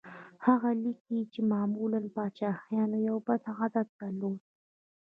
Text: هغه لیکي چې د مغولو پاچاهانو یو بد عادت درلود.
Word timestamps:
هغه 0.45 0.69
لیکي 0.83 1.19
چې 1.33 1.41
د 1.43 1.47
مغولو 1.63 1.99
پاچاهانو 2.15 2.97
یو 3.07 3.17
بد 3.27 3.41
عادت 3.57 3.87
درلود. 3.99 4.39